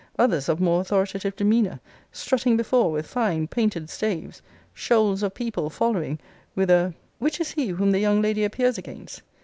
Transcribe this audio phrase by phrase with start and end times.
[0.17, 1.79] others of more authoritative demeanour,
[2.11, 4.41] strutting before with fine painted staves!
[4.73, 6.17] shoals of people following,
[6.55, 9.21] with a Which is he whom the young lady appears against?